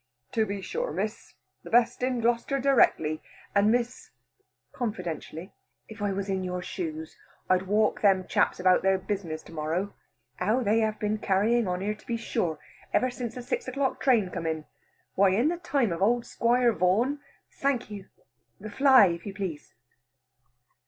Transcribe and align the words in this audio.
"To 0.31 0.47
be 0.47 0.61
sure, 0.61 0.91
Miss; 0.91 1.35
the 1.61 1.69
best 1.69 2.01
in 2.01 2.21
Gloucester 2.21 2.59
directly. 2.59 3.21
And, 3.53 3.71
Miss" 3.71 4.09
confidentially, 4.73 5.53
"if 5.87 6.01
I 6.01 6.11
was 6.11 6.27
in 6.27 6.43
your 6.43 6.63
shoes, 6.63 7.15
I'd 7.47 7.67
walk 7.67 8.01
them 8.01 8.25
chaps 8.25 8.59
about 8.59 8.81
their 8.81 8.97
business 8.97 9.43
to 9.43 9.51
morrow. 9.51 9.93
How 10.37 10.61
they 10.63 10.79
have 10.79 10.97
been 10.99 11.19
carrying 11.19 11.67
on 11.67 11.81
here, 11.81 11.93
to 11.93 12.07
be 12.07 12.17
sure, 12.17 12.57
ever 12.91 13.11
since 13.11 13.35
the 13.35 13.43
six 13.43 13.67
o'clock 13.67 14.01
train 14.01 14.31
come 14.31 14.47
in. 14.47 14.65
Why, 15.13 15.33
in 15.35 15.49
the 15.49 15.57
time 15.57 15.91
of 15.91 15.99
the 15.99 16.05
old 16.05 16.25
Squire 16.25 16.73
Vaughan" 16.73 17.19
"Thank 17.61 17.91
you, 17.91 18.07
the 18.59 18.71
fly, 18.71 19.05
if 19.05 19.27
you 19.27 19.35
please." 19.35 19.75